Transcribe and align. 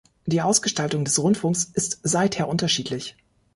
Die 0.25 0.41
Ausgestaltung 0.41 1.05
des 1.05 1.19
Rundfunks 1.19 1.63
ist 1.75 1.99
seither 2.01 2.47
unterschiedlich. 2.47 3.15